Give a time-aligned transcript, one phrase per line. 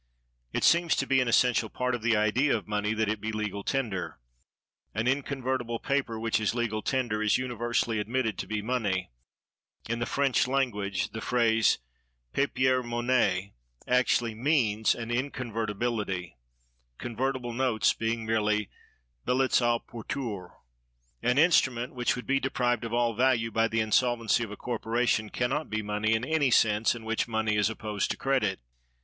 [0.51, 3.31] It seems to be an essential part of the idea of money that it be
[3.31, 4.17] legal tender.
[4.95, 9.11] An inconvertible paper which is legal tender is universally admitted to be money;
[9.87, 11.77] in the French language the phrase
[12.33, 13.53] papier monnaie
[13.87, 16.35] actually means inconvertibility,
[16.97, 18.71] convertible notes being merely
[19.23, 20.55] billets à porteur.
[21.21, 25.29] An instrument which would be deprived of all value by the insolvency of a corporation
[25.29, 28.59] can not be money in any sense in which money is opposed to credit.